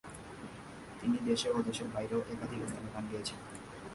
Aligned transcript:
তিনি 0.99 1.17
দেশে 1.25 1.47
ও 1.55 1.57
দেশের 1.67 1.87
বাইরেও 1.93 2.21
একাধিক 2.33 2.59
স্থানে 2.67 2.89
গান 2.93 3.05
গেয়েছেন। 3.11 3.39